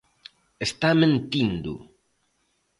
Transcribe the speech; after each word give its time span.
Está 0.67 0.89
mentindo. 1.01 1.73